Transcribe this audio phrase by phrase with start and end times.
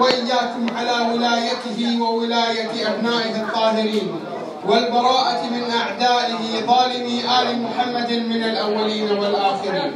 [0.00, 4.20] وإياكم على ولايته وولاية أبنائه الطاهرين
[4.66, 9.92] والبراءة من أعدائه ظالمي آل محمد من الأولين والآخرين.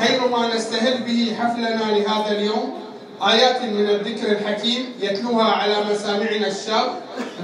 [0.00, 2.74] خير ما نستهل به حفلنا لهذا اليوم
[3.22, 6.86] آيات من الذكر الحكيم يتلوها على مسامعنا الشاب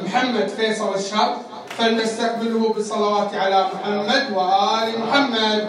[0.06, 1.36] محمد فيصل الشاب.
[1.78, 5.60] فلنستقبله بالصلوات على محمد وآل محمد.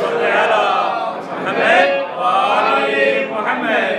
[0.00, 0.64] صل على
[1.16, 1.90] محمد
[2.20, 3.98] وآل محمد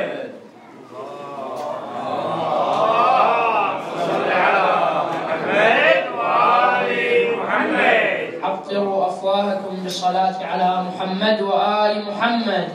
[4.08, 4.68] صل على
[5.12, 6.90] محمد وآل
[7.38, 8.10] محمد
[8.44, 12.68] أبطروا أفواهكم بالصلاة على محمد وآل محمد.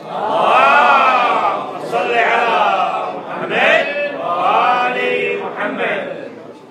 [1.92, 2.45] صل على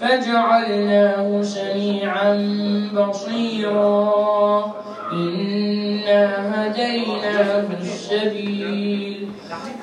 [0.00, 2.34] فجعلناه سميعا
[2.94, 4.74] بصيرا.
[5.12, 9.28] إنا هديناه السبيل.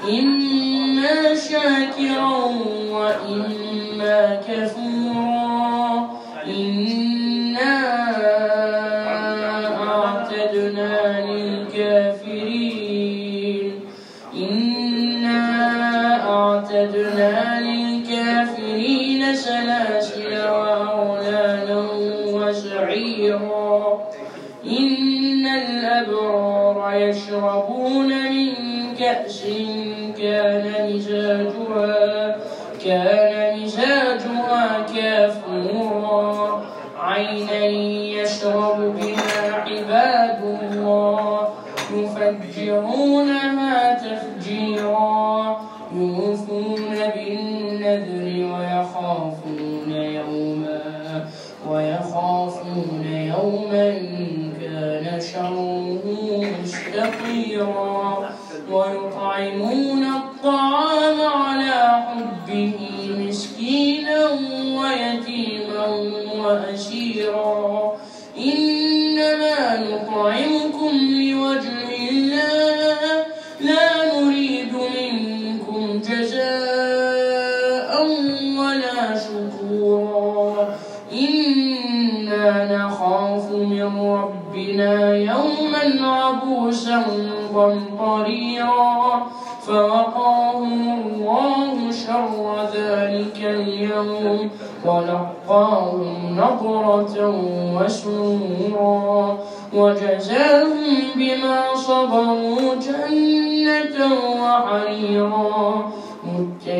[0.09, 2.45] إما شاكرا
[2.91, 5.32] وإما كفورا.
[22.93, 24.07] وسعيرا
[24.65, 28.32] إن الأبرار يشربون من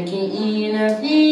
[0.02, 1.23] متكئين فيها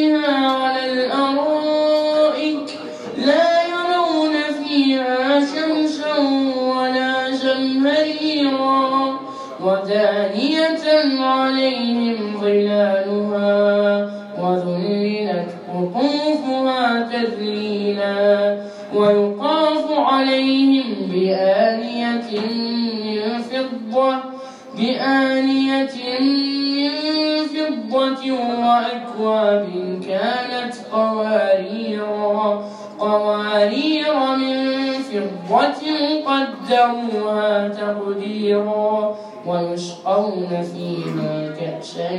[28.19, 29.69] وأكواب
[30.07, 32.65] كانت قواريرا
[32.99, 35.81] قوارير من فضة
[36.25, 42.09] قدروها تقديرا ويسقون فيها كأسا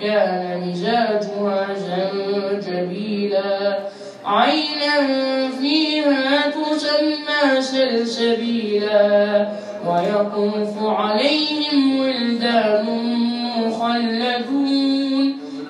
[0.00, 3.78] كان مزاجها زنجبيلا.
[4.24, 4.96] عينا
[5.60, 9.48] فيها تسمى سلسبيلا
[9.86, 12.86] ويطوف عليهم ولدان
[13.58, 14.93] مخلدون.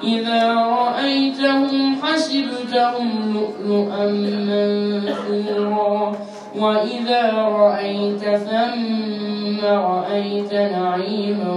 [0.06, 4.06] إذا رأيتهم حسبتهم لؤلؤا
[4.50, 6.16] منثورا.
[6.58, 11.52] وإذا رأيت ثم رأيت نعيما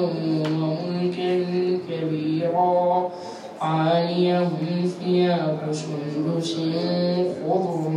[0.45, 1.45] وملكا
[1.89, 3.11] كبيرا.
[3.61, 6.55] عاليهم ثياب سندس
[7.47, 7.91] خضر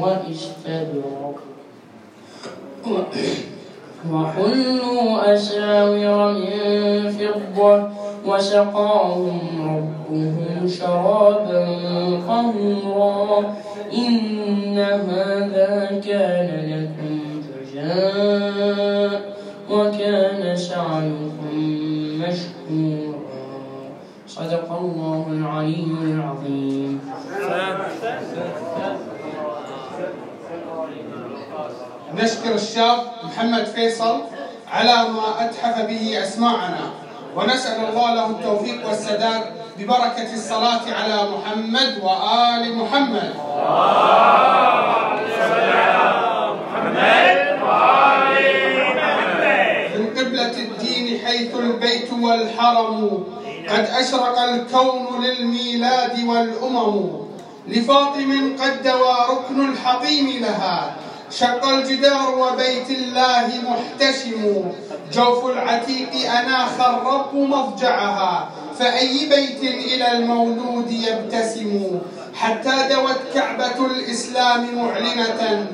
[0.00, 1.36] واستبرق.
[4.12, 8.07] وحلوا أساور من فضة.
[8.28, 11.64] وسقاهم ربهم شرابا
[12.28, 13.54] طهورا
[13.92, 17.14] إن هذا كان لكم
[17.72, 19.20] جزاء
[19.70, 21.56] وكان سعيكم
[22.20, 23.18] مشكورا.
[24.26, 27.00] صدق الله العلي العظيم.
[32.14, 34.16] نشكر الشاب محمد فيصل
[34.72, 37.07] على ما أتحف به أسماعنا.
[37.36, 39.42] ونسأل الله له التوفيق والسداد
[39.78, 43.34] ببركة الصلاة على محمد وآل محمد.
[49.98, 53.24] من قبلة الدين حيث البيت والحرم
[53.68, 57.10] قد أشرق الكون للميلاد والأمم.
[57.68, 60.96] لفاطم قد دوى ركن الحطيم لها
[61.30, 64.72] شق الجدار وبيت الله محتشم.
[65.12, 72.00] جوف العتيق أناخ الرب مضجعها فأي بيت إلى المولود يبتسم.
[72.34, 75.66] حتى دوت كعبة الإسلام معلنة.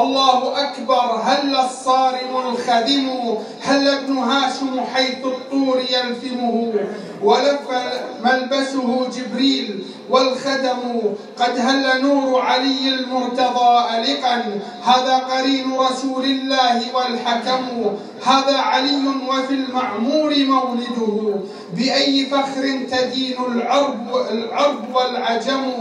[0.00, 3.08] الله أكبر هل الصارم الخدم؟
[3.62, 6.74] هل ابن هاشم حيث الطور يلثمه
[7.22, 7.60] ولف
[8.24, 11.00] ملبسه جبريل والخدم.
[11.38, 17.96] قد هل نور علي المرتضى ألقا؟ هذا قرين رسول الله والحكم.
[18.24, 21.34] هذا علي وفي المعمور مولده.
[21.76, 25.72] بأي فخر تدين العرب, العرب والعجم؟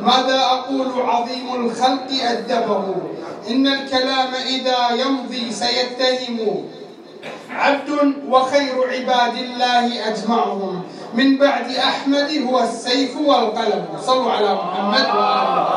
[0.00, 2.94] ماذا أقول عظيم الخلق أدبه
[3.50, 6.64] إن الكلام إذا يمضي سيتهم.
[7.50, 10.82] عبد وخير عباد الله أجمعهم.
[11.18, 13.84] من بعد أحمد هو السيف والقلم.
[14.06, 15.68] صلوا على محمد وآله.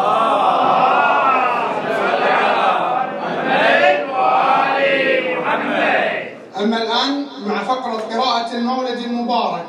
[6.61, 9.65] أما الآن مع فقرة قراءة المولد المبارك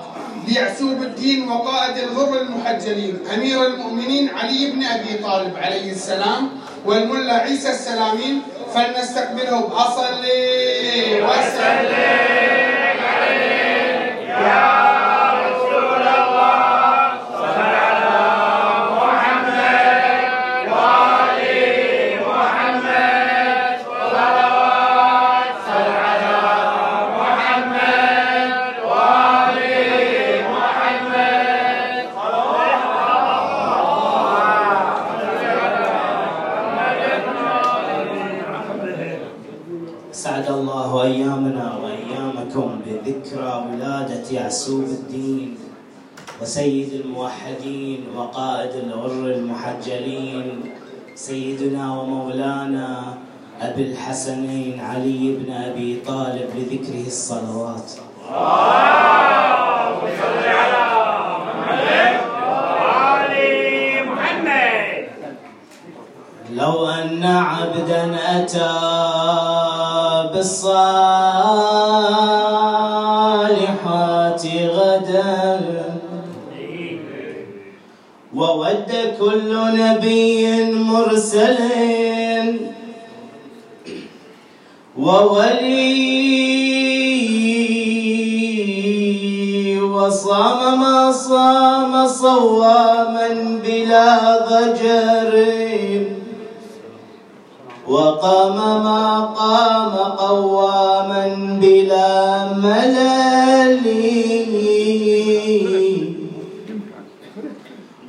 [0.48, 6.48] ليعسوب الدين وقائد الغر المحجلين أمير المؤمنين علي بن أبي طالب عليه السلام
[6.84, 8.42] والملا عيسى السلامين
[8.74, 11.92] فلنستقبله بأصلي وسلم.
[14.28, 15.01] سعد
[47.62, 50.61] الموحدين وقائد الغر المحجلين
[51.14, 53.14] سيدنا ومولانا
[53.61, 57.93] أبي الحسنين علي بن أبي طالب لذكره الصلوات.
[62.50, 65.08] علي محمد
[66.50, 68.73] لو أن عبدا أتى
[70.35, 71.73] بالصالحات
[74.47, 74.92] غدا
[78.82, 81.58] وود كل نبي مرسل
[84.99, 86.23] وولي
[89.81, 93.29] وصام ما صام صواما
[93.64, 95.32] بلا ضجر.
[97.88, 101.25] وقام ما قام قواما
[101.61, 102.12] بلا
[102.55, 103.84] ملل.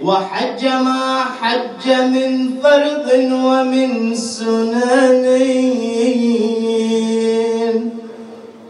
[0.03, 5.25] وحج ما حج من فرض ومن سنن.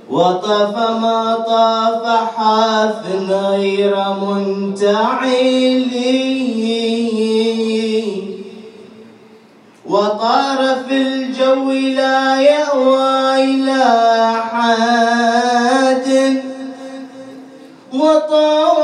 [0.10, 5.86] وطاف ما طاف حاف غير منتعل.
[9.86, 13.84] وطار في الجو لا يأوى إلى
[14.52, 16.08] حاد
[17.94, 18.84] وطار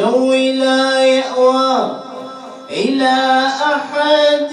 [0.00, 2.00] الجو لا يأوى
[2.70, 4.52] إلى أحد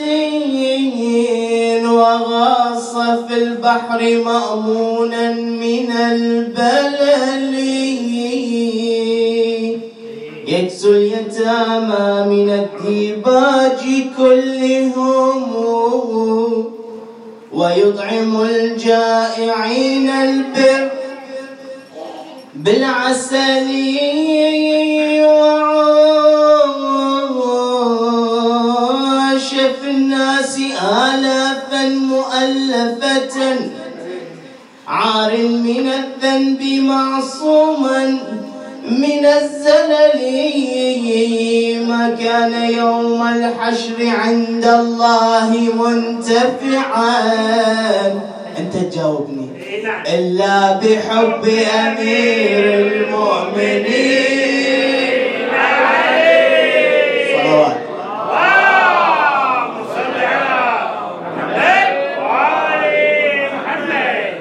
[1.86, 2.96] وغاص
[3.28, 7.58] في البحر مأمونا من البلل.
[10.48, 13.82] يكسو اليتامى من الديباج
[14.18, 15.40] كلهم
[17.54, 20.90] ويطعم الجائعين البر
[22.56, 23.68] بالعسل.
[30.82, 33.60] آلافا مؤلفة
[34.88, 38.18] عار من الذنب معصوما
[38.92, 40.22] من الزلل
[41.88, 47.22] ما كان يوم الحشر عند الله منتفعا.
[48.60, 49.48] أنت تجاوبني.
[49.68, 50.04] إيه نعم.
[50.08, 51.44] إلا بحب
[51.76, 54.38] أمير المؤمنين
[57.34, 57.78] صلوات
[58.28, 60.70] اللهم صل على
[61.24, 61.90] محمد
[62.22, 62.84] وآل
[63.54, 64.38] محمد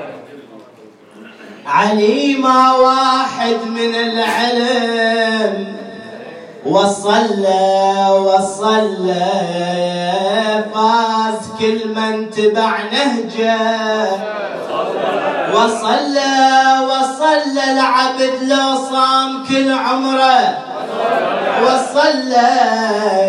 [1.76, 5.76] علي ما واحد من العلم.
[6.66, 9.33] وصلى وصلى
[10.75, 13.59] فاز كل من تبع نهجه.
[15.54, 16.35] وصلى
[16.90, 20.59] وصلى العبد لو صام كل عمره.
[21.62, 22.52] وصلى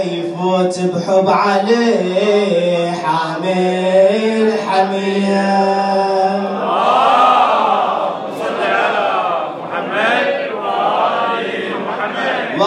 [0.03, 6.56] يفوت بحب عليه حامل حمية.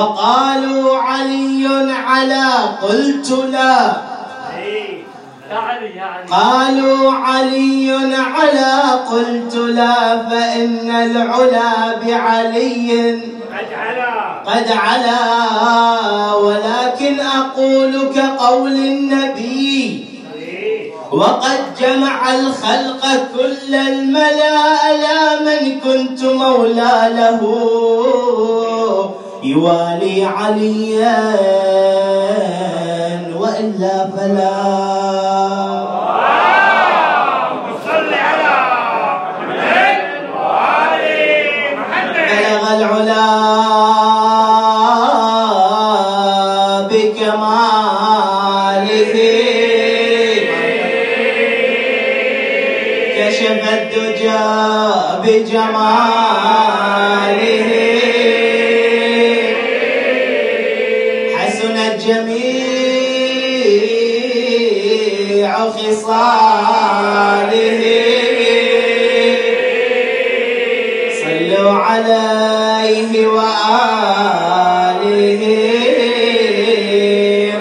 [0.00, 1.68] وقالوا علي
[2.06, 2.48] على
[2.82, 3.92] قلت لا.
[6.30, 8.72] قالوا علي على
[9.10, 13.20] قلت لا فإن العلا بعلي
[14.46, 16.34] قد علا.
[16.34, 20.04] ولكن أقول كقول النبي
[21.12, 23.02] وقد جمع الخلق
[23.36, 27.40] كل الملا ألا من كنت مولى له.
[29.42, 31.34] يوالي عليا
[33.36, 34.50] وإلا فلا.
[37.84, 38.56] صل على
[39.48, 40.00] محمد
[40.36, 41.04] وآل
[41.78, 42.16] محمد.
[42.30, 43.26] بلغ العلا
[46.90, 47.94] بكماله.
[53.18, 54.44] كشف الدجى
[55.22, 56.19] بجماله.
[66.00, 67.82] خصاله
[71.22, 73.52] صلوا عليه وآله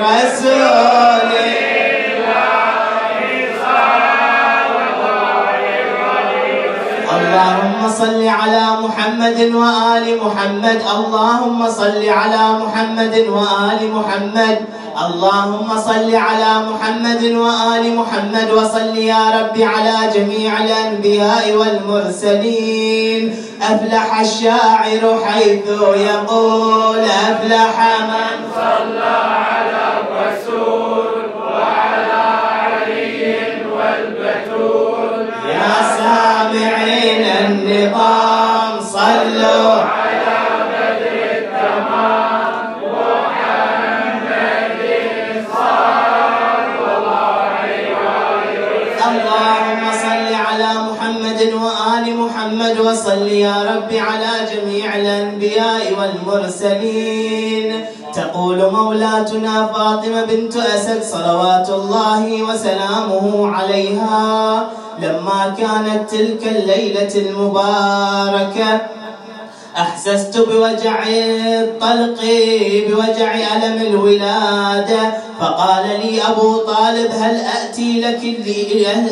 [0.05, 1.51] رسوله.
[7.19, 10.79] اللهم صل على محمد وآل محمد.
[10.96, 14.58] اللهم صل على محمد وآل محمد.
[15.06, 23.36] اللهم صل على محمد وآل محمد وصل يا رب على جميع الأنبياء والمرسلين.
[23.62, 27.75] أفلح الشاعر حيث يقول أفلح
[28.10, 29.49] من يا
[58.50, 68.82] تقول مولاتنا فاطمة بنت أسد صلوات الله وسلامه عليها لما كانت تلك الليلة المباركة.
[69.77, 72.22] أحسست بوجع الطلق
[72.89, 78.19] بوجع ألم الولادة فقال لي أبو طالب هل أأتي لك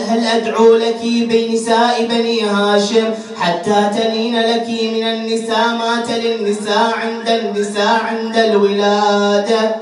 [0.08, 7.30] هل أدعو لك بنساء بني هاشم حتى تلين لك من النساء ما تلي النساء عند
[7.30, 9.76] النساء عند الولادة؟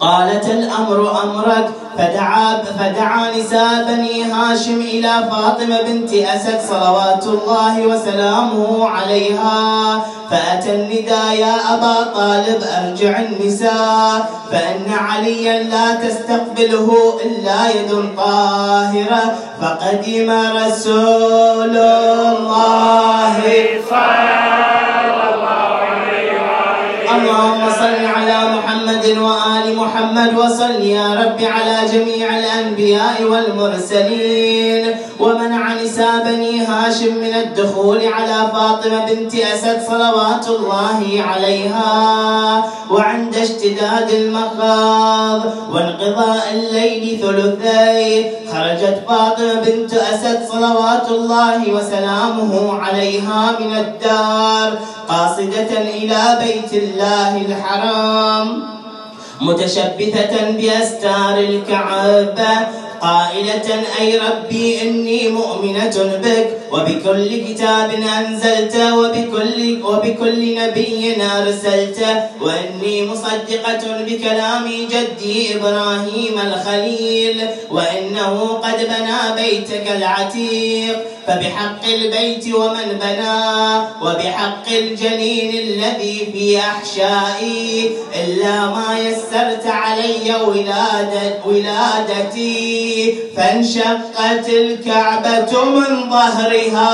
[0.00, 8.88] قالت الأمر أمرك فدعا فدعا نساء بني هاشم إلى فاطمة بنت أسد صلوات الله وسلامه
[8.88, 10.00] عليها.
[10.30, 19.34] فأتى النداء يا أبا طالب أرجع النساء فإن عليا لا تستقبله إلا يد طاهرة.
[19.60, 23.34] فقدم رسول الله.
[27.16, 34.96] اللهم صل على محمد وآل محمد وصل يا رب على جميع الأنبياء والمرسلين.
[35.20, 42.64] ومنع نساء بني هاشم من الدخول على فاطمة بنت أسد صلوات الله عليها.
[42.90, 45.40] وعند اشتداد المخاض
[45.72, 54.78] وانقضاء الليل ثلثي خرجت فاطمة بنت أسد صلوات الله وسلامه عليها من الدار
[55.08, 58.77] قاصدة إلى بيت الله الحرام.
[59.40, 62.68] متشبثة بأستار الكعبة
[63.00, 72.06] قائلة أي ربي إني مؤمنة بك وبكل كتاب أنزلت وبكل, وبكل نبي أرسلت
[72.40, 81.17] وإني مصدقة بكلام جدي إبراهيم الخليل وإنه قد بنى بيتك العتيق.
[81.28, 87.90] فبحق البيت ومن بناه وبحق الجنين الذي في أحشائي
[88.24, 90.34] إلا ما يسرت علي
[91.46, 93.14] ولادتي.
[93.36, 96.90] فانشقت الكعبة من ظهرها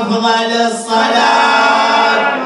[0.00, 2.37] أفضل الصلاة.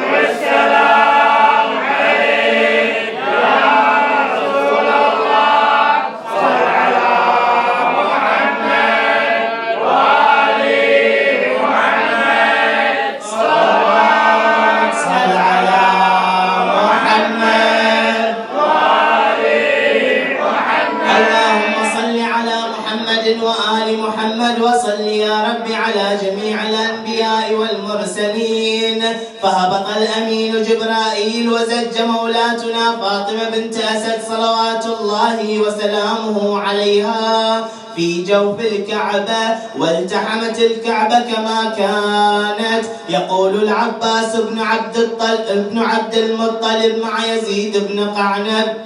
[33.23, 42.85] فاطمة بنت أسد صلوات الله وسلامه عليها في جوف الكعبة والتحمت الكعبة كما كانت.
[43.09, 45.79] يقول العباس بن عبد الطل...
[45.79, 48.77] عبد المطلب مع يزيد بن قعنب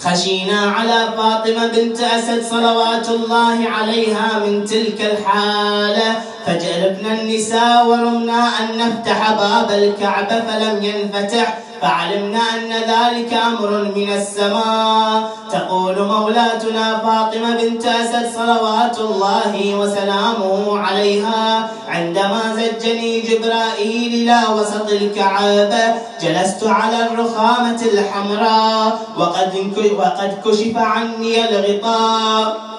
[0.00, 8.78] خشينا على فاطمة بنت أسد صلوات الله عليها من تلك الحالة فجلبنا النساء ورمنا أن
[8.78, 15.30] نفتح باب الكعبة فلم ينفتح فعلمنا أن ذلك أمر من السماء.
[15.50, 25.84] تقول مولاتنا فاطمة بنت أسد صلوات الله وسلامه عليها عندما زجني جبرائيل إلى وسط الكعبة
[26.22, 32.74] جلست على الرخامة الحمراء وقد وقد كشف عني الغطاء.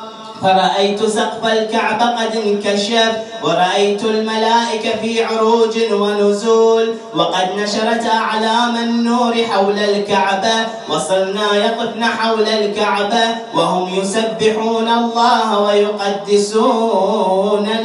[0.46, 3.12] فرأيت سقف الكعبة قد انكشف
[3.44, 13.24] ورأيت الملائكة في عروج ونزول وقد نشرت أعلام النور حول الكعبة وصرنا يطفن حول الكعبة
[13.56, 16.86] وهم يسبحون الله ويقدسون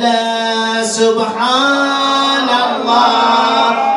[0.00, 0.82] له.
[0.82, 3.89] سبحان الله.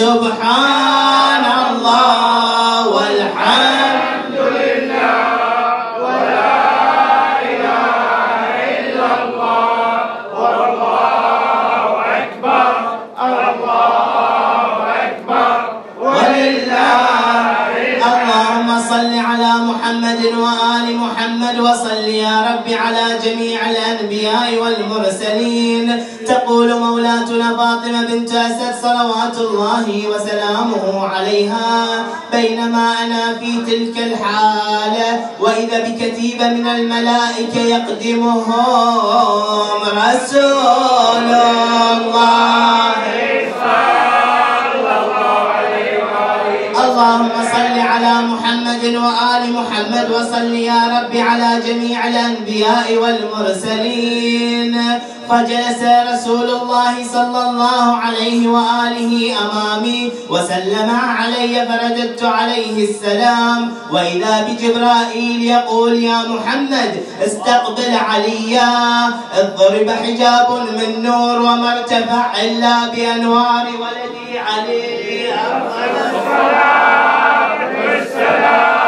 [0.00, 0.49] سبحان
[29.80, 32.04] الله وسلامه عليها.
[32.32, 38.44] بينما أنا في تلك الحالة وإذا بكتيبة من الملائكة يقدمهم
[40.04, 41.28] رسول
[41.94, 42.20] الله.
[46.84, 54.59] اللهم صل على محمد وآل محمد وصل يا رب على جميع الأنبياء والمرسلين.
[55.30, 63.74] فجلس رسول الله صلى الله عليه وآله أمامي وسلم علي فرددت عليه السلام.
[63.90, 66.92] وإذا بجبرائيل يقول يا محمد
[67.26, 68.72] استقبل عليا
[69.40, 75.32] اضرب حجاب من نور وما ارتفع إلا بأنوار ولدي علي.
[75.34, 75.90] أفضل
[77.86, 78.79] والسلام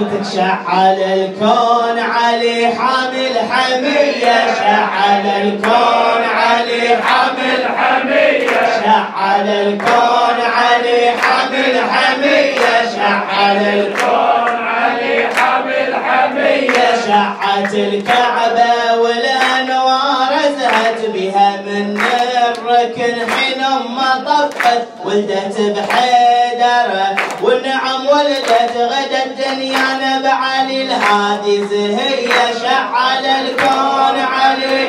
[0.00, 10.38] وقفتك على وقفتك شعل الكون علي حامل حمية شعل الكون علي حامل حمية شعل الكون
[10.56, 16.80] علي حامل حمية شعل الكون كون علي حمل حمية.
[17.06, 22.00] شعت الكعبة والأنوار زهت بها من
[22.48, 29.29] الركن حين أمها طفت ولدت بحيدر والنعم ولدت غدا
[29.70, 34.88] الدنيا نبعلي الهادي زهية شعل الكون علي.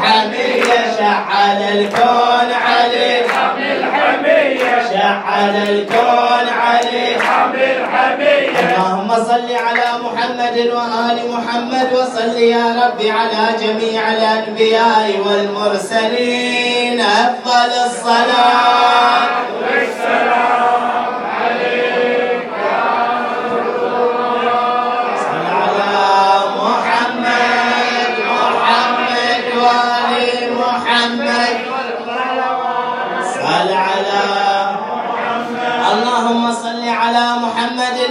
[0.00, 3.22] حمية شعل الكون علي.
[3.28, 3.84] حمية
[5.26, 7.16] على الكون علي.
[7.20, 17.00] حمية اللهم صل على محمد وآل محمد وصل يا رب على جميع الأنبياء والمرسلين.
[17.00, 19.28] أفضل الصلاة.
[19.62, 20.63] والسلام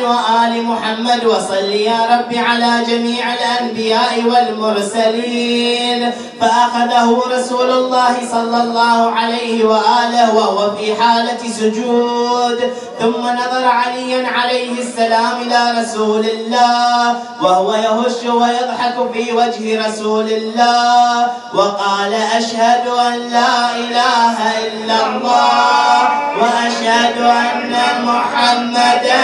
[0.03, 6.11] وآل محمد وصل يا رب على جميع الأنبياء والمرسلين.
[6.41, 12.59] فأخذه رسول الله صلى الله عليه وآله وهو في حالة سجود.
[12.99, 21.27] ثم نظر علي عليه السلام إلى رسول الله وهو يهش ويضحك في وجه رسول الله
[21.53, 24.37] وقال أشهد أن لا إله
[24.67, 26.09] إلا الله
[26.41, 29.23] وأشهد أن محمدا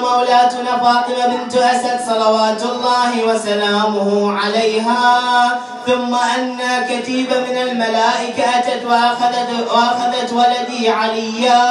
[0.00, 5.58] مولاتنا فاطمة بنت أسد صلوات الله وسلامه عليها.
[5.86, 6.58] ثم أن
[6.88, 11.64] كتيبة من الملائكة أتت وأخذت, وأخذت ولدي عليا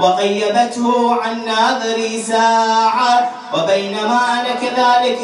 [0.00, 3.30] وغيبته عن ناظري ساعة.
[3.54, 5.18] وبينما أنا كذلك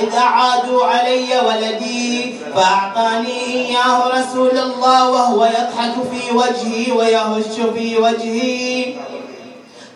[0.00, 8.94] إذ أعادوا علي ولدي فأعطاني إياه رسول الله وهو يضحك في وجهي ويهش في وجهي.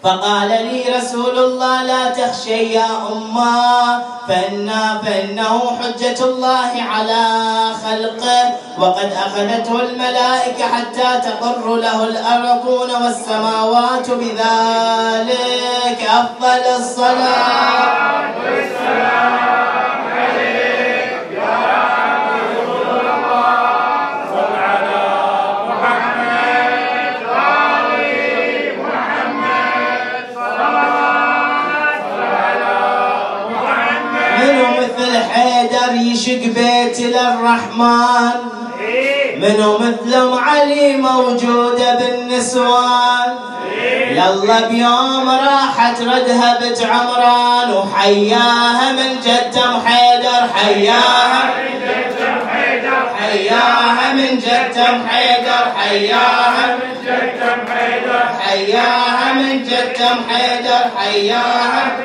[0.06, 4.70] فقال لي رسول الله لا تخشي يا أمة فإن
[5.06, 7.24] فإنه حجة الله على
[7.84, 18.26] خلقه وقد أخذته الملائكة حتى تقر له الأرضون والسماوات بذلك أفضل الصلاة.
[18.46, 19.45] منو
[36.16, 38.36] يشق بيت للرحمن.
[39.36, 43.30] منو مثلهم علي موجودة بالنسوان.
[44.10, 47.72] يلا بيوم راحت ردها بنت عمران.
[47.72, 51.54] وحياها من جدم حيدر حياها
[53.18, 56.78] حياها من جدم حيدر حياها
[58.40, 60.90] حياها من جدم حيدر.
[60.96, 61.96] حياها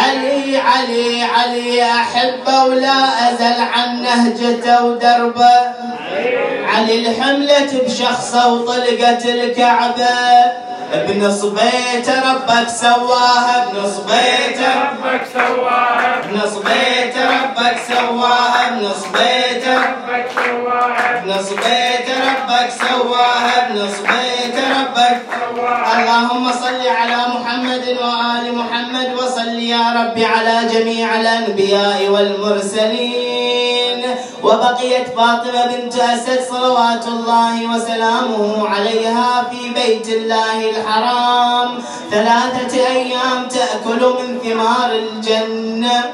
[0.00, 5.60] علي علي علي أحبه ولا أزل عن نهجته ودربه
[6.74, 10.08] علي الحملة بشخصه وطلقت الكعبة.
[10.94, 16.18] ابن صبيته ربك سواها ابن صبيته ربك سواها.
[16.24, 21.18] ابن صبيته ربك سواها ابن صبيته ربك سواها.
[21.18, 25.16] ابن صبيته ربك سواها ابن صبيته ربك.
[25.94, 33.83] اللهم صل على محمد وآل محمد وصل يا رب على جميع الأنبياء والمرسلين.
[34.44, 41.68] وبقيت فاطمة بنت أسد صلوات الله وسلامه عليها في بيت الله الحرام.
[42.10, 46.04] ثلاثة أيام تأكل من ثمار الجنة.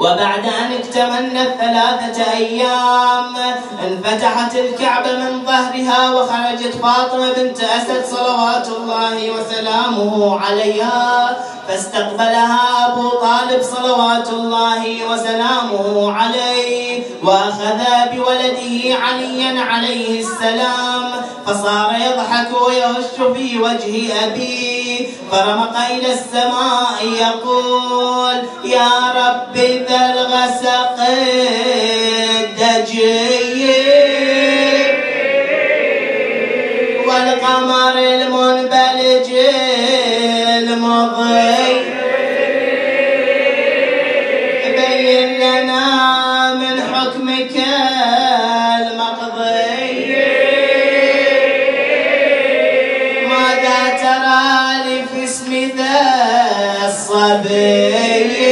[0.00, 3.36] وبعد أن اكتملنا الثلاثة أيام
[3.86, 11.36] انفتحت الكعبة من ظهرها وخرجت فاطمة بنت أسد صلوات الله وسلامه عليها
[11.68, 17.80] فاستقبلها أبو طالب صلوات الله وسلامه عليه وأخذ
[18.12, 21.10] بولده عليا عليه السلام
[21.46, 29.52] فصار يضحك ويهش في وجه أبيه فرمق إلى السماء يقول يا رب
[29.92, 30.98] الغسق
[32.40, 33.10] الدجي
[37.06, 39.28] والقمر المنبلج
[40.58, 41.90] المضي.
[44.76, 45.84] بين لنا
[46.54, 47.56] من حكمك
[48.80, 50.16] المقضي.
[53.28, 54.48] ماذا ترى
[54.84, 56.00] لي في اسم ذا
[56.88, 58.49] الصبي.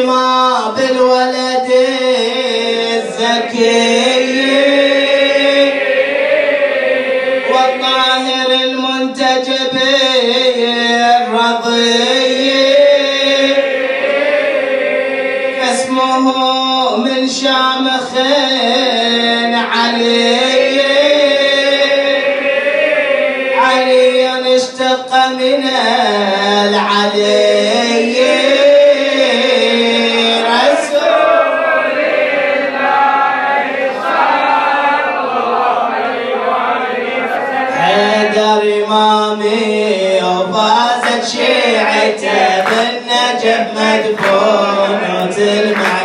[0.00, 1.70] ما بالولد
[2.96, 4.22] الزكي.
[7.50, 9.74] والطاهر المنتجب
[11.36, 12.02] الرضي
[15.60, 16.26] فاسمه
[16.96, 18.08] من شامخ
[19.54, 20.51] علي.
[45.32, 46.01] مدفون وتلمع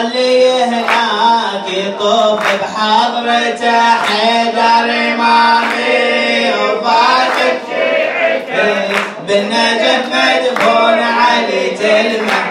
[0.00, 6.50] يصلي هناك يطوف بحضرته حيدر إمامي.
[6.60, 7.60] وفاتك
[9.28, 12.44] بالنجف مدفون علي تلمع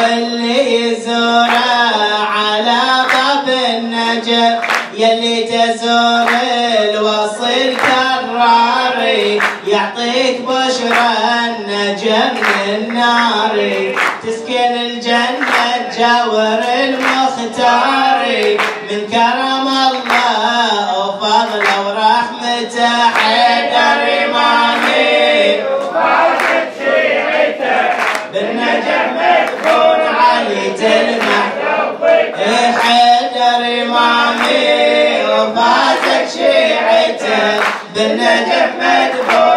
[0.00, 1.88] واللي يزوره
[2.36, 2.80] على
[3.12, 4.58] باب النجف
[4.94, 6.28] يلي تزور
[6.82, 11.10] الوصل كراري يعطيك بشرى
[11.46, 12.34] النجم
[12.66, 13.52] من الجنة
[16.38, 18.22] تجاور المختار.
[18.90, 25.62] من كرم الله وفضله ورحمته حيدر إمامي
[28.32, 31.44] بالنجم مدفون علي تلمع
[32.82, 37.60] حيدر إمامي وفاتك شيعته
[37.94, 39.47] بالنجف مدفون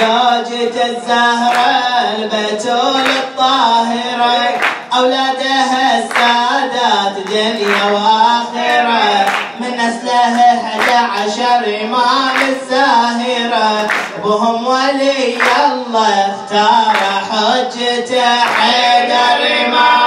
[0.00, 1.70] زوجة الزهرة
[2.16, 4.60] البتول الطاهرة.
[4.96, 9.26] أولادها السادات دنيا وآخرة.
[9.60, 13.88] من نسله أحد عشر إمام الزاهرة.
[14.24, 16.96] بهم ولي الله اختار
[17.30, 19.97] حجته حيدر إمامي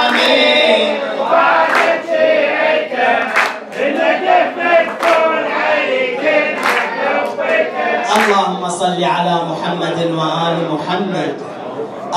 [8.82, 11.34] صل على محمد وآل محمد.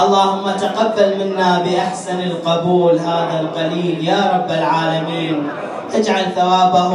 [0.04, 5.48] اللهم تقبل منا بأحسن القبول هذا القليل يا رب العالمين.
[5.94, 6.94] اجعل ثوابه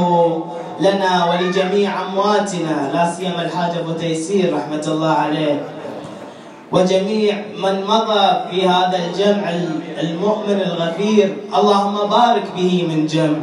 [0.81, 5.57] لنا ولجميع أمواتنا لا سيما الحاج أبو تيسير رحمة الله عليه.
[6.73, 9.45] وجميع من مضى في هذا الجمع
[10.03, 13.43] المؤمن الغفير اللهم بارك به من جمع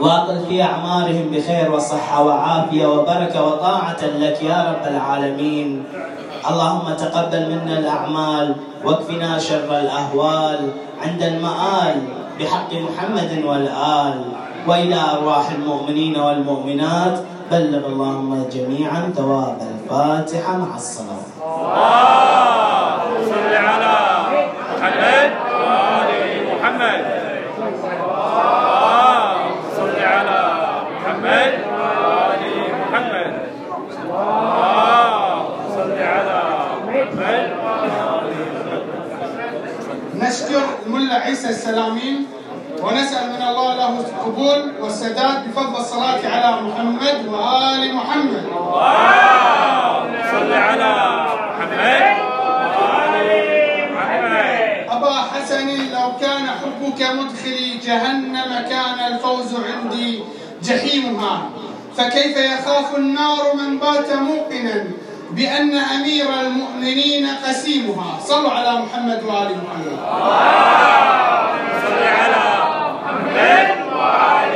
[0.00, 5.84] واطل في أعمارهم بخير وصحة وعافية وبركة وطاعة لك يا رب العالمين.
[6.50, 10.60] اللهم تقبل منا الأعمال واكفنا شر الأهوال
[11.02, 11.96] عند المآل
[12.40, 14.18] بحق محمد والآل
[14.66, 17.18] وإلى أرواح المؤمنين والمؤمنات
[17.50, 21.24] بلغ اللهم جميعا ثواب الفاتحة مع الصلاه.
[23.28, 23.94] صل على
[24.72, 26.10] محمد وآل
[26.52, 27.00] محمد
[29.76, 30.40] صل على
[30.92, 32.42] محمد وآل
[32.80, 33.32] محمد
[35.74, 36.40] صل على
[36.86, 37.67] محمد
[40.14, 42.26] نشكر الملا عيسى السلامين
[42.82, 48.44] ونسأل من الله له القبول والسداد بفضل الصلاة على محمد وآل محمد.
[50.30, 50.92] صل على
[51.58, 54.90] محمد وآل محمد.
[54.90, 60.22] أبا حسن لو كان حبك مدخلي جهنم كان الفوز عندي
[60.62, 61.50] جحيمها.
[61.96, 64.84] فكيف يخاف النار من بات موقنا؟
[65.30, 68.20] بأن أمير المؤمنين قسيمها.
[68.24, 69.98] صلوا على محمد وآل محمد.
[71.82, 72.44] صل على
[72.94, 74.54] محمد وآل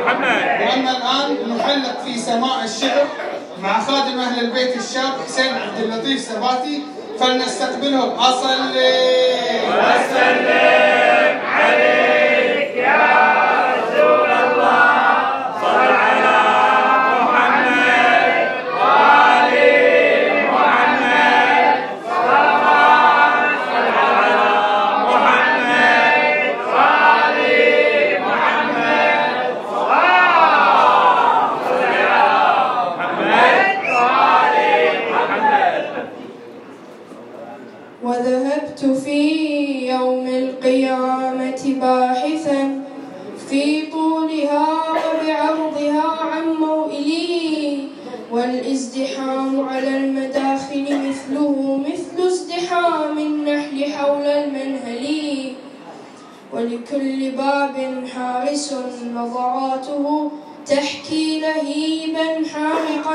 [0.00, 3.06] محمد وأما الآن نحلق في سماع الشعر
[3.62, 6.82] مع خادم أهل البيت الشاب حسين عبد اللطيف سباتي.
[7.20, 8.16] فلنستقبله.
[8.18, 8.96] أصلي.
[9.68, 12.05] وسلم عليك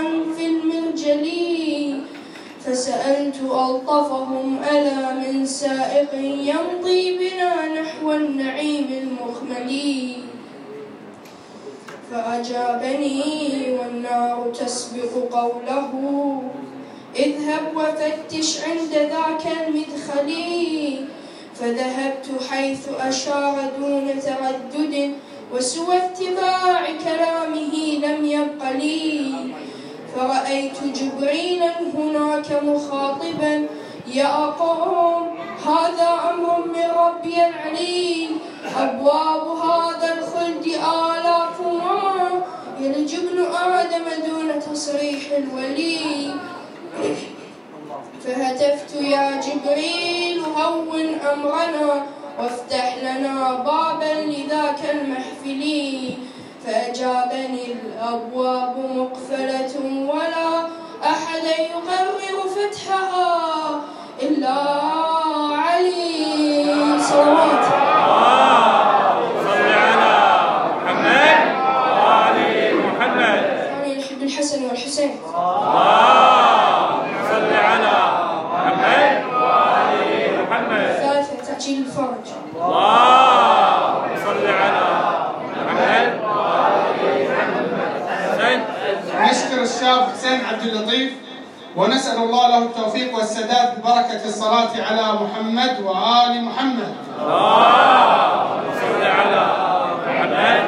[0.01, 1.31] حامقا في المرجل
[2.65, 10.11] فسألت ألطفهم ألا من سائق يمضي بنا نحو النعيم المخمل
[12.11, 15.91] فأجابني والنار تسبق قوله
[17.15, 20.31] اذهب وفتش عند ذاك المدخل
[21.55, 25.13] فذهبت حيث أشار دون تردد
[25.53, 29.33] وسوى اتباع كلامه لم يبق لي.
[30.15, 33.67] فرأيت جبريلا هناك مخاطبا
[34.07, 35.27] يا قوم
[35.67, 38.39] هذا أمر من ربي العليم.
[38.77, 42.43] أبواب هذا الخلد آلاف وما
[42.79, 46.31] يلج ابن آدم دون تصريح الولي
[48.25, 52.05] فهتفت يا جبريل هون أمرنا
[52.39, 55.63] وافتح لنا بابا لذاك المحفل
[56.65, 59.73] فأجابني الأبواب مقفلة
[60.13, 60.67] ولا
[61.03, 63.79] أحد يقرر فتحها
[64.21, 64.57] إلا
[65.57, 66.99] علي.
[66.99, 67.65] صلوات
[69.43, 70.13] صل على
[70.85, 71.39] محمد
[72.05, 72.37] وآل
[72.87, 73.41] محمد
[73.77, 75.11] أنا يحب الحسن والحسين
[77.31, 77.95] صل على
[78.53, 84.87] محمد وآل محمد ثالثا تعجيل الفرج اللهم صل على
[85.65, 86.21] محمد
[88.31, 88.59] حسين
[89.21, 91.11] نشكر الشاب حسين عبد اللطيف
[91.75, 96.93] ونسأل الله له التوفيق والسداد ببركة الصلاة على محمد وآل محمد.
[98.81, 99.45] صل على
[100.07, 100.61] محمد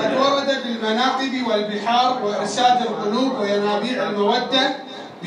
[0.00, 4.76] قد ورد بالمناقب والبحار وإرشاد القلوب وينابيع المودة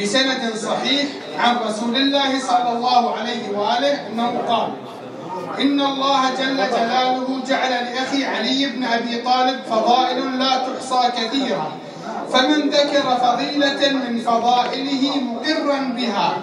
[0.02, 1.06] بسند صحيح
[1.40, 4.70] عن رسول الله صلى الله عليه وآله أنه قال
[5.62, 11.72] إن الله جل جلاله جعل لأخي علي بن أبي طالب فضائل لا تحصى كثيرا
[12.34, 16.38] فمن ذكر فضيلة من فضائله مقرا بها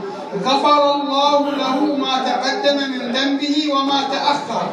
[0.45, 4.67] غفر الله له ما تقدم من ذنبه وما تأخر.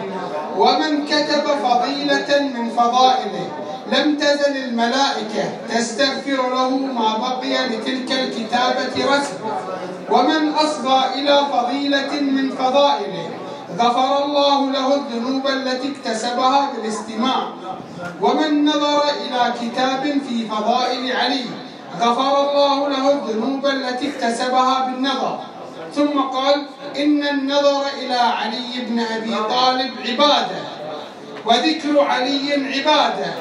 [0.58, 3.48] ومن كتب فضيلة من فضائله
[3.92, 9.38] لم تزل الملائكة تستغفر له ما بقي لتلك الكتابة رسم.
[10.10, 13.30] ومن أصغى إلى فضيلة من فضائله
[13.82, 17.48] غفر الله له الذنوب التي اكتسبها بالاستماع.
[18.22, 21.46] ومن نظر إلى كتاب في فضائل علي
[22.02, 25.40] غفر الله له الذنوب التي اكتسبها بالنظر.
[25.96, 26.66] ثم قال
[26.98, 30.62] إن النظر إلى علي بن أبي طالب عبادة
[31.46, 33.34] وذكر علي عبادة.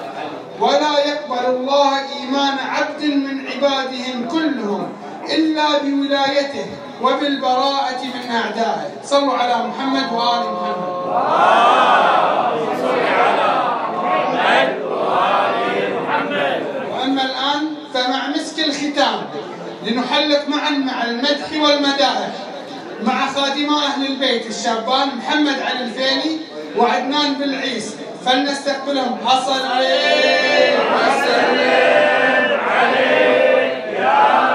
[0.60, 4.88] ولا يقبل الله إيمان عبد من عبادهم كلهم
[5.30, 6.66] إلا بولايته.
[7.02, 8.90] وبالبراءة من أعدائه.
[9.04, 10.90] صلوا على محمد وآل محمد.
[16.92, 19.20] وأما الآن فمع مسك الختام
[19.86, 22.30] لنحلق معا مع المدح والمدائح
[23.02, 26.38] مع خادما أهل البيت الشابان محمد علي الفيلي
[26.76, 29.18] وعدنان بالعيس فلنستقبلهم.
[29.26, 32.60] حصل عليه وسلم
[34.00, 34.49] صلوات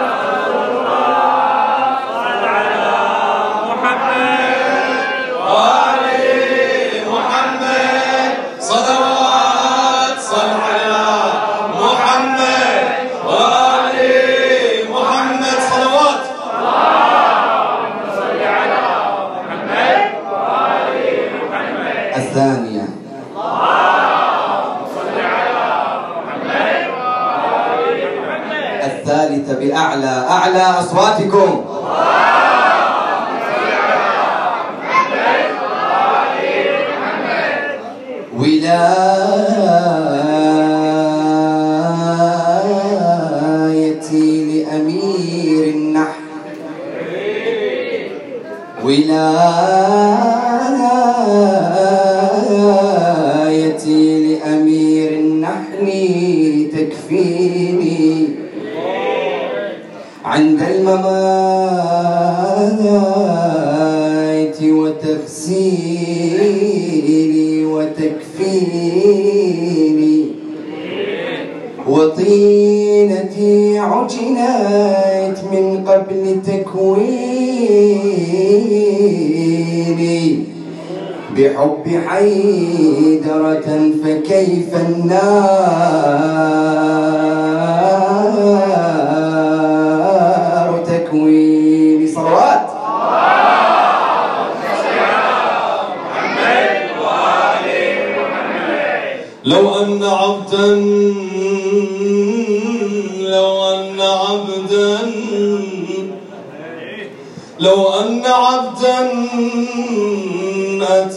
[29.59, 31.65] بأعلى أعلى أصواتكم.
[38.39, 38.85] ولايتي
[44.63, 46.25] لأمير النحل.
[48.83, 50.44] ولايتي
[60.85, 62.05] ممات
[64.63, 66.45] وتفسيري
[67.65, 69.05] وتكفيني
[71.87, 77.05] وطينتي عجنات من قبل تكويني
[81.37, 83.69] بحب حيدرة
[84.03, 86.74] فكيف النار؟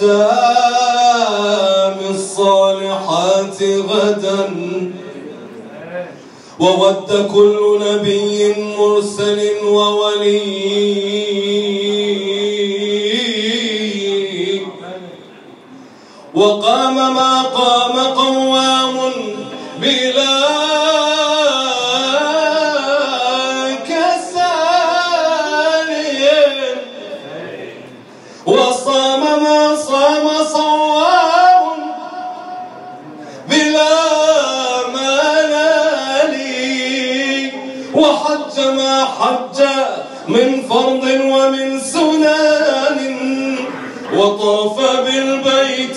[0.03, 4.43] أتى بالصالحات غدا.
[6.59, 10.69] وود كل نبي مرسل وولي.
[16.35, 18.18] وقام ما قام
[44.69, 45.97] طاف بالبيت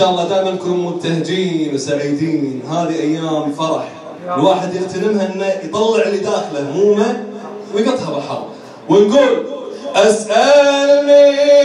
[0.00, 2.62] شاء الله دائما نكون مبتهجين وسعيدين.
[2.70, 3.88] هذه أيام فرح.
[4.36, 7.24] الواحد يغتنمها إنه يطلع اللي داخله همومه
[7.74, 8.46] ويقطها بحر
[8.88, 9.46] ونقول
[9.94, 11.59] أسألني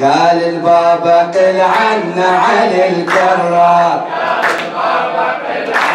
[0.00, 4.04] قال البابا قل عنا عن الكرة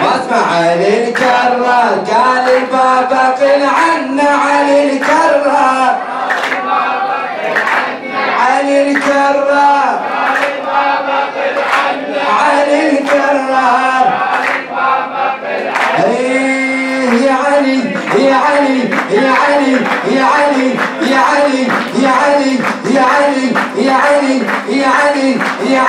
[0.01, 5.97] ما اسمع عن الكرة قال البابا قل عنا عن الكرة
[8.39, 9.99] عن الكرة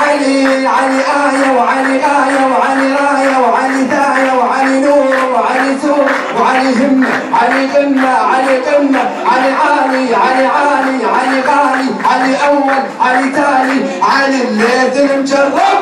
[0.02, 6.06] علي علي علي آية وعلي آية وعلي راية وعلي ثاية وعلي نور وعلي سور
[6.40, 7.08] وعلي همة
[7.42, 14.42] علي قمة علي قمة علي عالي علي عالي علي غالي علي أول علي تالي علي
[14.42, 15.78] الليث المجرب.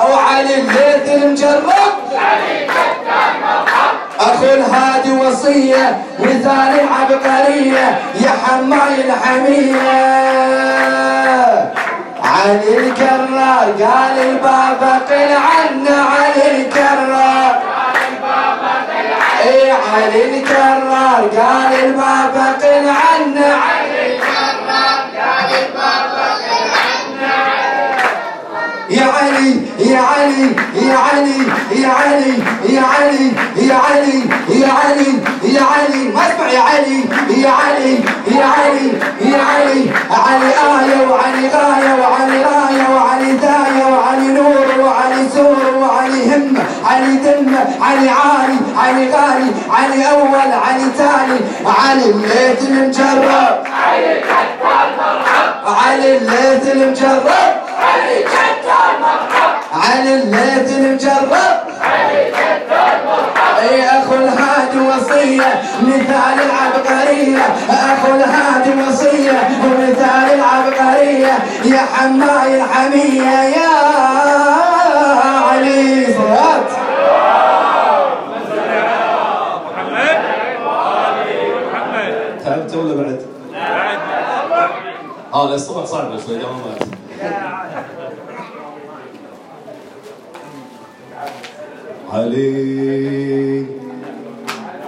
[0.00, 1.92] أو علي الليث المجرب.
[4.20, 9.92] أخو الهادي وصية مثال العبقرية يا حماي الحمية.
[12.32, 17.62] علي الكرار قال البابا قل عنا علي الكرار
[19.44, 23.71] اي علي الكرار قال البابا قل عنا علي
[29.42, 31.38] علي يا علي يا علي
[31.82, 32.34] يا علي
[32.68, 35.12] يا علي يا علي يا علي
[35.54, 37.04] يا علي ما اسمع يا علي
[37.42, 37.94] يا علي
[38.30, 45.28] يا علي يا علي علي آية وعلي غاية وعلي راية وعلي داية وعلي نور وعلي
[45.34, 52.62] سور وعلي همة علي دمة علي عالي علي غالي علي أول علي تالي علي الليث
[52.68, 53.64] المجرب
[55.66, 57.26] علي الليث المجرب
[57.80, 58.24] علي
[59.90, 61.32] الليث المجرب
[63.62, 67.42] أي أخو الهادي وصية مثال العبقرية.
[67.70, 71.34] أخو الهادي وصية ومثال العبقرية.
[71.64, 73.72] يا حماي الحمية يا
[75.50, 76.70] علي صلوات.
[79.66, 80.18] محمد
[81.72, 82.12] محمد
[82.44, 83.20] تعبت ولا بعد؟
[84.50, 84.68] بعد.
[85.34, 86.82] آه لا الصبح صعب شوي دوامات
[92.12, 93.66] علي.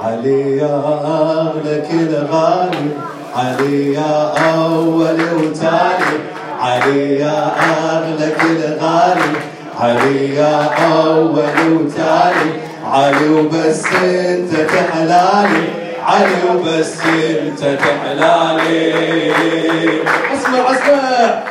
[0.05, 2.89] علي يا أغلى كل غالي
[3.37, 6.15] علي يا أول وتالي.
[6.61, 7.53] علي يا
[7.93, 9.33] أغلى كل غالي
[9.81, 12.51] علي يا أول وتالي.
[12.93, 15.65] علي وبس أنت تحلالي.
[16.07, 18.93] علي وبس أنت تحلالي.
[20.35, 21.43] اسمع اسمع.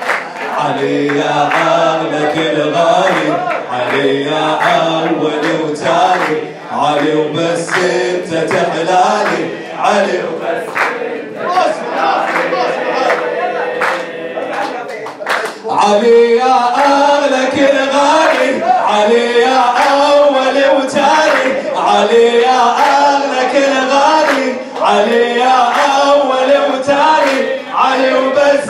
[0.59, 6.37] علي يا أغلى كل غالي علي يا أول وتالي.
[6.71, 9.43] علي وبس أنت تحلالي
[9.79, 10.67] علي وبس
[15.69, 19.63] علي يا أغلى كل غالي علي يا
[19.93, 21.45] أول وتالي.
[21.77, 25.57] علي يا أغلى كل غالي علي يا
[26.11, 27.59] أول وتالي.
[27.75, 28.69] علي وبس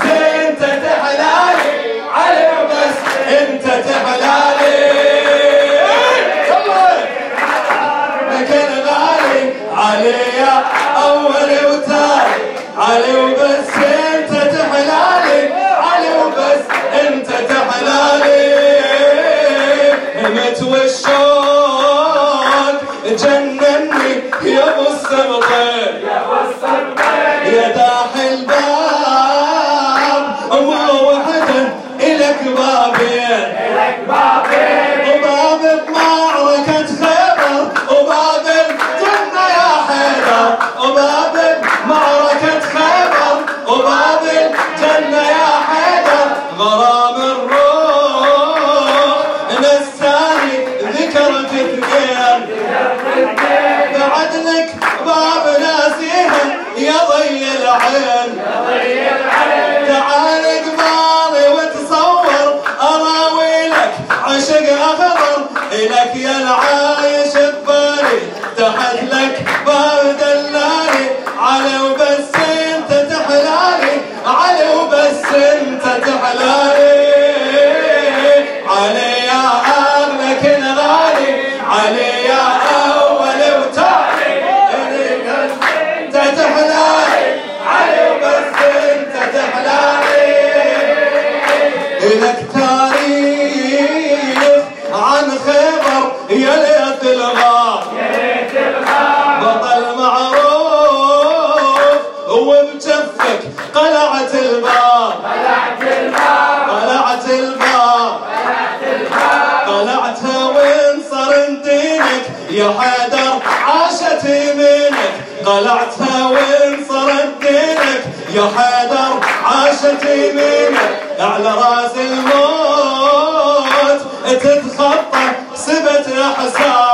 [109.73, 113.33] قلعتها وانصر دينك يا حيدر
[113.67, 115.13] عاشت يمينك
[115.45, 117.11] قلعتها وانصر
[117.41, 118.03] دينك
[118.35, 126.07] يا حيدر عاشت يمينك على راس الموت تتخطى سبت
[126.37, 126.92] حساب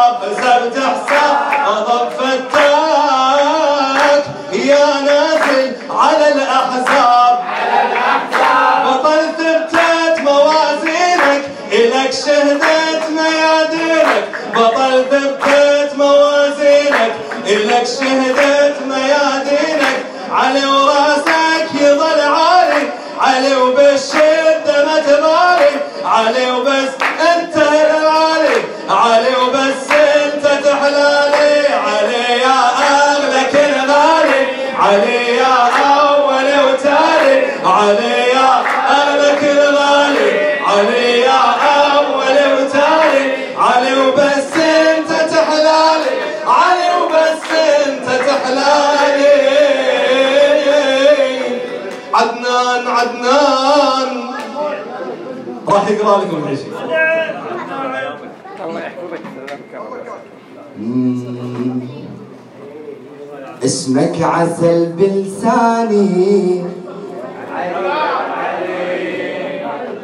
[17.79, 18.58] Lakshmi
[55.99, 56.73] يقرا الحين شيء
[63.65, 66.63] اسمك عسل بلساني.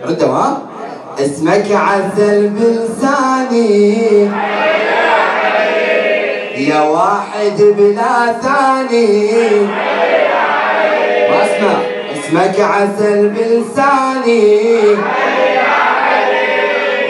[0.06, 0.62] ردوا ها
[1.20, 4.30] اسمك عسل بلساني.
[6.58, 9.42] يا واحد بلا ثاني.
[11.30, 11.76] ما اسمع
[12.14, 14.46] اسمك عسل بلساني.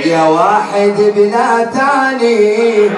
[0.05, 2.89] يا واحد بلا ثاني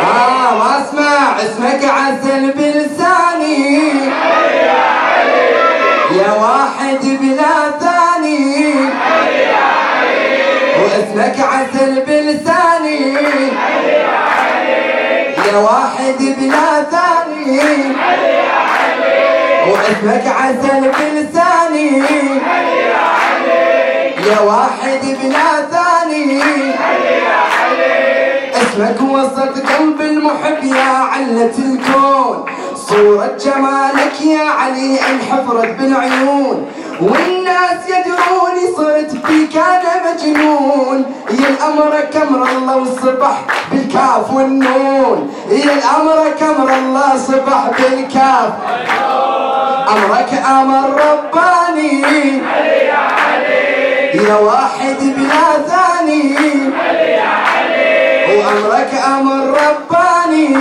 [0.00, 3.92] آه ما اسمع اسمك عسل بلساني.
[6.18, 8.74] يا واحد بلا ثاني
[10.82, 13.14] واسمك عسل بلساني.
[15.46, 17.60] يا واحد بلا ثاني
[19.68, 22.02] واسمك عسل بلساني.
[24.30, 26.42] يا واحد بلا ثاني.
[28.54, 32.44] اسمك وسط قلب المحب يا علة الكون.
[32.74, 36.66] صورة جمالك يا علي انحفرت بالعيون.
[37.00, 41.04] والناس يدروني صرت بيك أنا مجنون.
[41.30, 43.36] يا الأمر كمر الله وصبح
[43.72, 45.34] بالكاف والنون.
[45.50, 48.50] يا الأمر كمر الله صبح بالكاف.
[49.88, 52.04] أمرك أمر رباني.
[54.14, 56.34] يا واحد بلا ثاني
[58.36, 60.56] وأمرك أمر رباني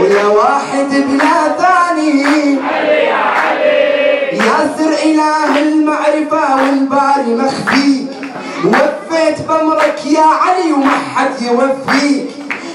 [0.00, 2.22] ويا واحد بلا ثاني
[4.32, 8.06] يا سر إله المعرفة والباري مخفيك
[8.64, 12.26] وفيت بأمرك يا علي وما حد يوفيك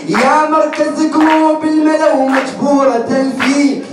[0.10, 3.84] يا مركز قلوب الملو مجبورة تلفيك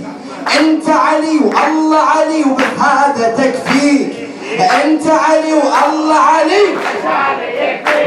[0.59, 4.18] أنت علي والله علي وبس هذا تكفيك
[4.57, 6.65] أنت علي والله علي.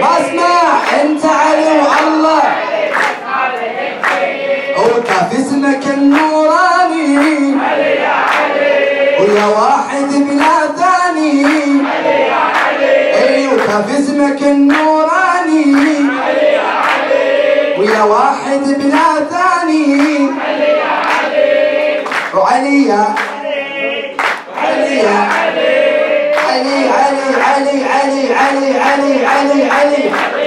[0.00, 0.62] ما اسمع
[1.02, 2.42] أنت علي والله
[4.78, 7.18] وكاف اسمك النوراني.
[9.20, 11.46] ويا واحد بلا ثاني.
[13.22, 15.76] أي وكاف اسمك النوراني.
[17.78, 20.30] ويا واحد بلا ثاني.
[22.34, 23.04] وعليا
[24.62, 25.51] عليا علي
[26.62, 30.41] علي علي علي علي علي علي علي علي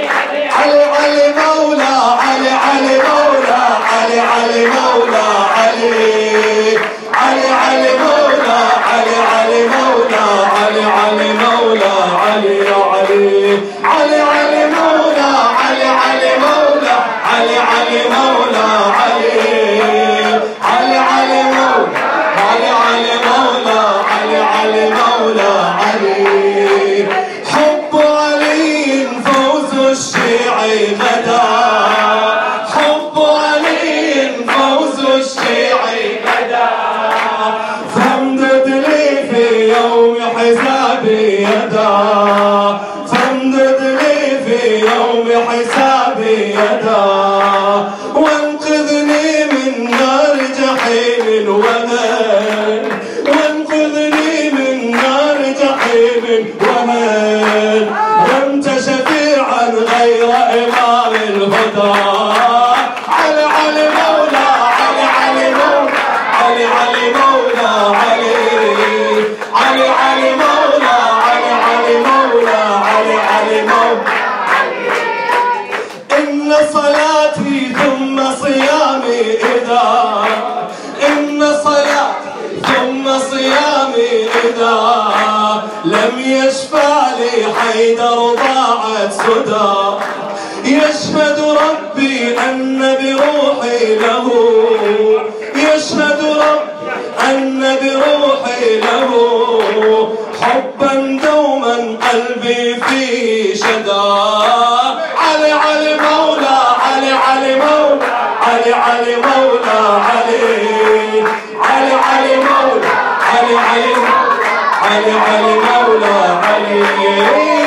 [114.86, 116.16] علي علي مولا
[116.46, 117.65] علي.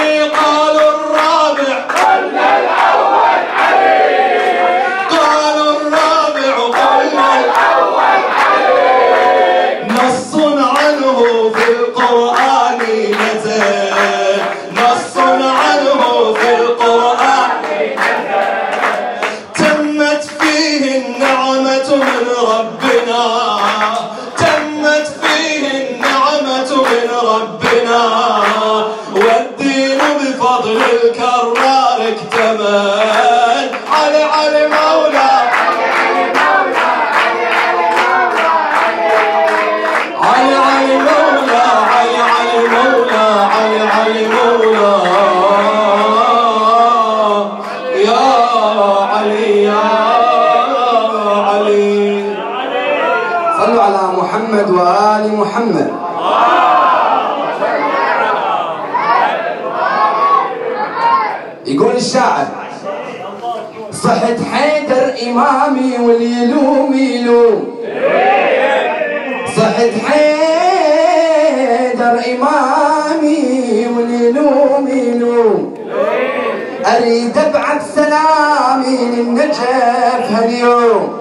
[79.20, 81.20] سلامي للنجف هاليوم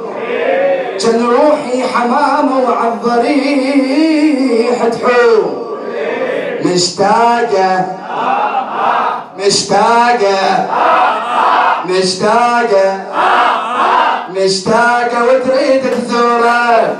[1.03, 4.09] كان روحي حمامة وعالضريح
[4.85, 5.69] تحوم.
[6.65, 7.87] مشتاقة.
[9.39, 10.69] مشتاقة.
[11.87, 12.89] مشتاقة.
[14.31, 16.97] مشتاقة وتريد تزورك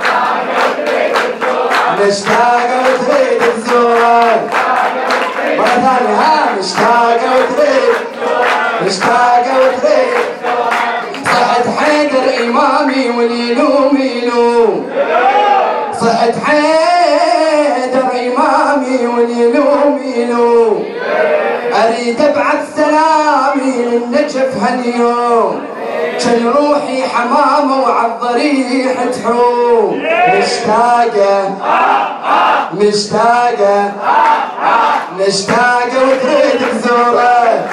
[2.01, 4.41] مشتاقة وتريد تزورك
[5.57, 6.59] مرة ثانية.
[6.59, 7.95] مشتاقة وتريد.
[8.85, 10.38] مشتاقة وتريد.
[12.43, 14.89] إمامي واليلوم يلوم
[16.01, 20.85] صحت حيدر إمامي واليلوم يلوم
[21.83, 25.61] أريد أبعث سلامي للنجف هاليوم.
[26.23, 30.01] كان روحي حمامة وعالضريح تحوم.
[30.37, 31.55] مشتاقة
[32.73, 33.91] مشتاقة
[35.19, 37.69] مشتاقة وتريد تزورك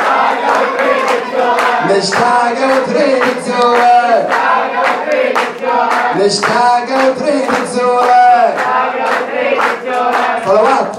[1.91, 4.28] مشتاقة وتريد تزورك
[6.16, 8.57] مشتاقة وتريد تزورك
[10.47, 10.97] صلوات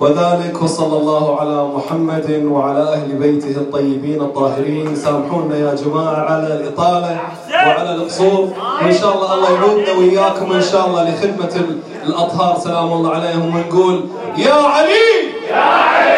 [0.00, 4.96] وذلك وصلى الله على محمد وعلى أهل بيته الطيبين الطاهرين.
[4.96, 7.18] سامحونا يا جماعة على الإطالة
[7.66, 8.48] وعلى القصور
[8.82, 10.52] وإن شاء الله الله يعودنا وإياكم.
[10.52, 11.64] إن شاء الله لخدمة
[12.08, 14.04] الأطهار سلام الله عليهم ونقول
[14.36, 15.08] يا علي!
[15.50, 16.17] يا علي!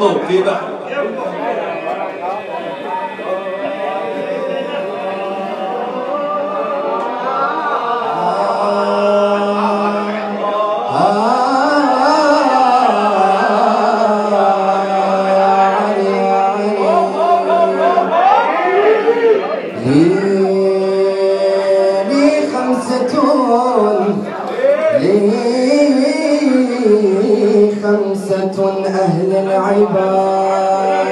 [0.00, 0.73] 哦可以吧
[28.14, 31.08] خمسة أهل العباد.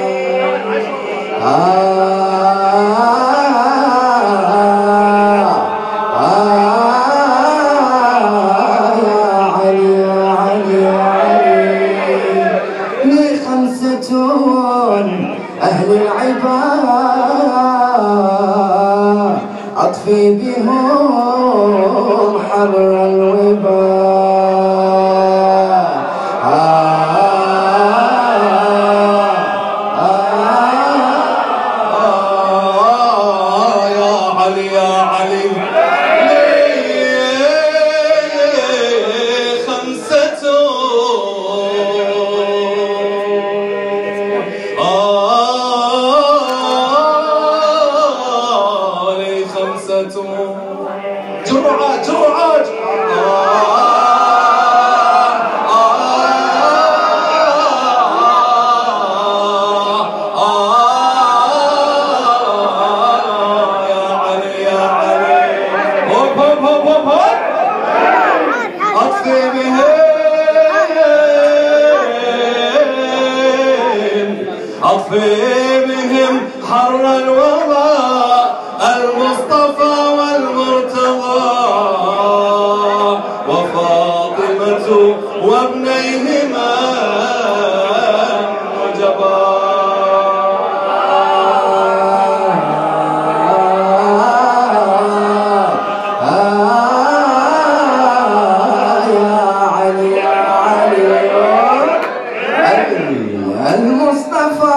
[103.93, 104.72] Mustafa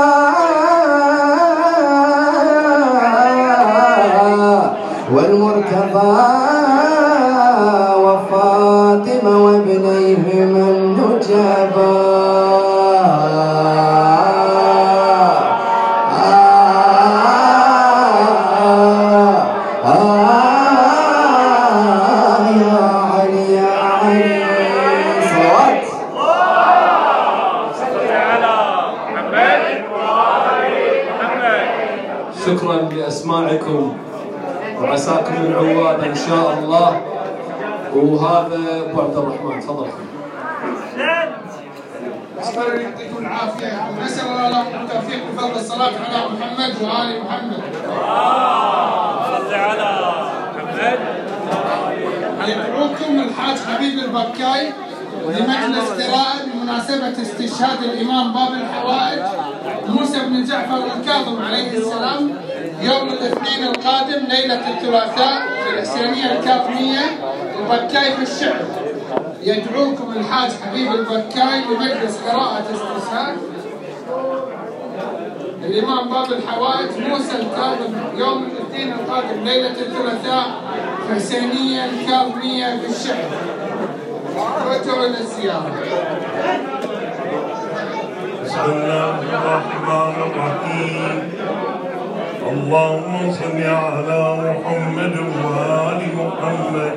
[65.97, 67.01] في الحسينية الكاظمية
[67.59, 68.65] البكاي في الشعر.
[69.43, 73.37] يدعوكم الحاج حبيب البكاي لمجلس قراءة استشهاد
[75.63, 80.47] الإمام باب الحوائج موسى الكاظم يوم الاثنين القادم ليلة الثلاثاء
[81.15, 83.25] حسينية الكاظمية في الشعر.
[84.35, 85.73] توجهوا إلى الزيارة
[88.45, 91.33] بسم الله الرحمن الرحيم.
[92.51, 96.95] اللهم صل على محمد وآل محمد.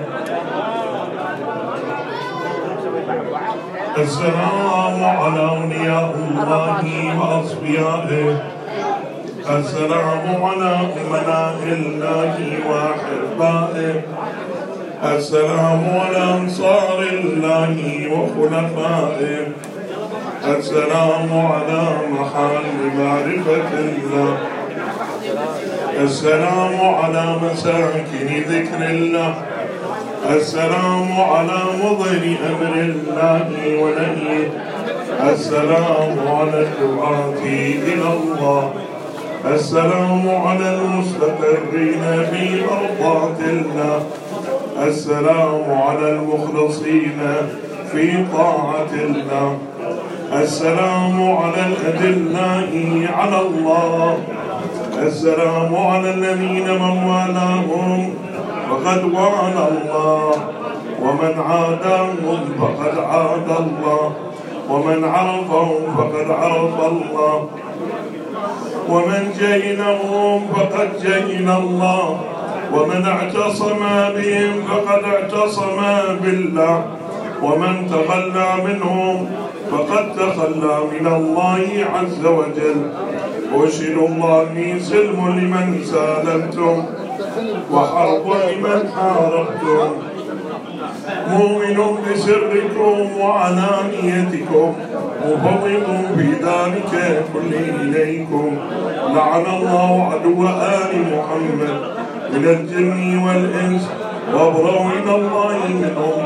[3.98, 6.82] السلام على أولياء الله
[7.20, 8.28] وأصفيائه.
[9.58, 12.38] السلام على أمناء الله
[12.70, 13.96] وأحبائه.
[15.16, 17.76] السلام على أنصار الله
[18.14, 19.48] وخلفائه.
[20.58, 21.84] السلام على
[22.16, 22.66] محال
[23.00, 24.59] معرفة الله.
[26.04, 29.34] السلام على مساكن ذكر الله.
[30.30, 33.48] السلام على مظهر أمر الله
[33.82, 34.50] ونهيه.
[35.34, 37.42] السلام على الدعاة
[37.92, 38.74] إلى الله.
[39.46, 44.00] السلام على المستقرين في مرضاة الله.
[44.88, 47.20] السلام على المخلصين
[47.92, 49.58] في طاعة الله.
[50.34, 52.72] السلام على الأدلاء
[53.20, 54.18] على الله.
[55.08, 58.14] السلام على الذين من والاهم
[58.70, 60.32] فقد والى الله.
[61.02, 64.12] ومن عاداهم فقد عاد الله.
[64.70, 67.48] ومن عرفهم فقد عرف الله.
[68.90, 72.20] ومن جهلهم فقد جهل الله.
[72.74, 73.80] ومن اعتصم
[74.16, 75.80] بهم فقد اعتصم
[76.24, 76.86] بالله.
[77.44, 79.28] ومن تخلى منهم
[79.72, 83.09] فقد تخلى من الله عز وجل.
[83.54, 86.84] أشهد الله لي سلم لمن سالمتم
[87.72, 89.90] وحرب لمن حاربتم.
[91.30, 94.74] مؤمن بسركم وعلانيتكم
[95.26, 95.88] مفوض
[96.18, 96.94] في ذلك
[97.34, 98.58] كله إليكم.
[99.16, 101.76] لعن الله عدو آل محمد
[102.34, 103.84] من الجن والإنس
[104.34, 106.20] وابرأوا إلى الله منهم.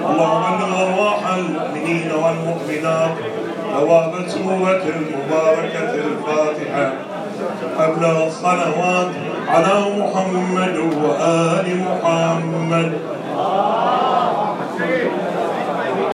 [0.10, 3.16] اللهم بلغ أرواح المؤمنين والمؤمنات
[3.74, 6.94] ثواب السورة المباركة الفاتحة.
[7.80, 9.12] قبل الصلوات
[9.48, 12.92] على محمد وآل محمد.